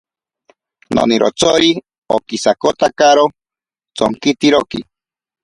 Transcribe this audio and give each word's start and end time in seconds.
Nonirotsori 0.95 1.69
okisakotakaro 2.15 3.25
tsonkitiroki. 3.95 4.79